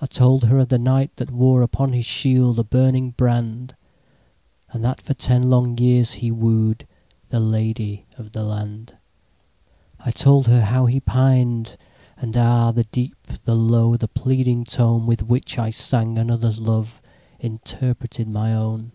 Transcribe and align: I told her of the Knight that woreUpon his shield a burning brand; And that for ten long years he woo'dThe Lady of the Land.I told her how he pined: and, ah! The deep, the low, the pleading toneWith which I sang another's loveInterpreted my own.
I 0.00 0.06
told 0.06 0.44
her 0.44 0.58
of 0.58 0.68
the 0.68 0.78
Knight 0.78 1.16
that 1.16 1.32
woreUpon 1.34 1.92
his 1.92 2.06
shield 2.06 2.56
a 2.60 2.62
burning 2.62 3.10
brand; 3.10 3.74
And 4.70 4.84
that 4.84 5.00
for 5.02 5.12
ten 5.12 5.50
long 5.50 5.76
years 5.76 6.12
he 6.12 6.30
woo'dThe 6.30 6.84
Lady 7.32 8.06
of 8.16 8.30
the 8.30 8.44
Land.I 8.44 10.12
told 10.12 10.46
her 10.46 10.60
how 10.66 10.86
he 10.86 11.00
pined: 11.00 11.76
and, 12.16 12.36
ah! 12.36 12.70
The 12.70 12.84
deep, 12.84 13.20
the 13.26 13.56
low, 13.56 13.96
the 13.96 14.06
pleading 14.06 14.64
toneWith 14.66 15.22
which 15.22 15.58
I 15.58 15.70
sang 15.70 16.16
another's 16.16 16.60
loveInterpreted 16.60 18.28
my 18.28 18.54
own. 18.54 18.92